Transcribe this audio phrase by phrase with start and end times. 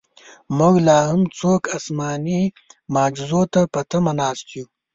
[0.57, 2.41] موږ لاهم څوک اسماني
[2.93, 4.65] معجزو ته په تمه ناست یو.